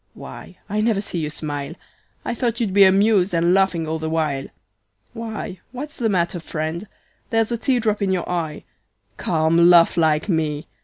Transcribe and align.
Why, 0.15 0.57
I 0.67 0.81
never 0.81 0.99
see 0.99 1.19
you 1.19 1.29
smile, 1.29 1.75
I 2.25 2.33
thought 2.33 2.59
you'd 2.59 2.73
be 2.73 2.85
amused, 2.85 3.35
and 3.35 3.53
laughing 3.53 3.87
all 3.87 3.99
the 3.99 4.09
while. 4.09 4.47
Why, 5.13 5.59
what's 5.71 5.97
the 5.97 6.09
matter, 6.09 6.39
friend? 6.39 6.87
There's 7.29 7.51
a 7.51 7.57
tear 7.57 7.79
drop 7.79 8.01
in 8.01 8.11
you 8.11 8.21
eye, 8.25 8.63
Come, 9.17 9.69
laugh 9.69 9.97
like 9.97 10.27
me. 10.27 10.65